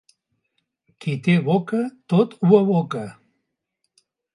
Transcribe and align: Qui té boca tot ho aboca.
Qui 1.05 1.13
té 1.29 1.37
boca 1.51 1.85
tot 2.15 2.37
ho 2.43 2.53
aboca. 2.65 3.07